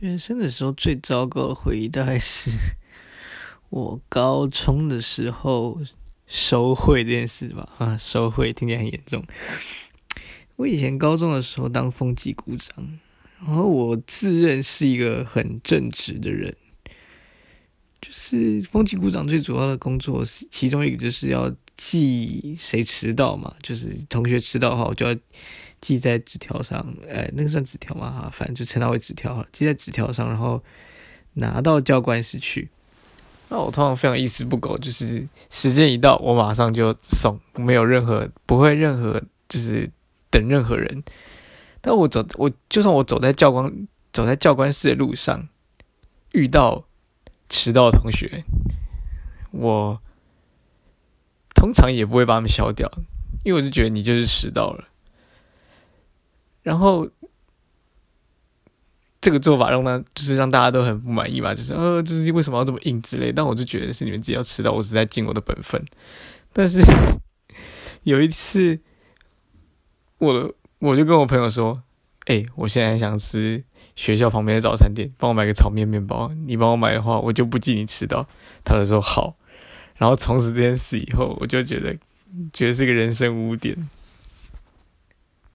[0.00, 2.50] 学生的时候最糟糕的回忆，大概是
[3.68, 5.80] 我高中的时候
[6.26, 7.68] 收会这件事吧。
[7.78, 9.24] 啊，收会听起来很严重。
[10.56, 12.98] 我以前高中的时候当风纪股长，
[13.40, 16.54] 然后我自认是一个很正直的人。
[18.00, 25.16] 就是风纪股长最主要的工作是，其中一个就是要记谁迟到嘛，就是同学迟到的话，我就要。
[25.80, 28.10] 记在纸条上，哎，那个算纸条吗？
[28.10, 30.60] 哈，反正就称它为纸条记在纸条上，然后
[31.34, 32.68] 拿到教官室去。
[33.48, 39.88] 那我通常非常一丝不苟，就是时间一到，我马上就送，没有任何不会任何就是
[40.30, 41.04] 等任何人。
[41.80, 45.48] 但我走，我就算我走在教官走在教官室的路上，
[46.32, 46.84] 遇到
[47.48, 48.42] 迟到的同学，
[49.52, 50.02] 我
[51.58, 52.88] 通常也不会把他们消掉，
[53.42, 54.84] 因为我就觉得你就是迟到了。
[56.62, 57.08] 然后，
[59.20, 63.32] 这个做法让他就是让大家都很不满意嘛，就是呃，就是为什么要这么硬之类。
[63.32, 65.84] 但我就觉得是你们自己要迟到，我是在尽我的本分。
[66.52, 66.80] 但是
[68.04, 68.78] 有一次，
[70.18, 71.82] 我我就跟我朋友说
[72.26, 73.64] ：“哎，我现在想吃
[73.96, 76.30] 学校旁边的早餐店，帮我买个炒面面包。
[76.46, 78.28] 你帮我买的话，我就不记你迟到。”
[78.62, 79.37] 他就说好。
[79.98, 81.94] 然后从此这件事以后，我就觉得
[82.52, 83.76] 觉得是个人生污点。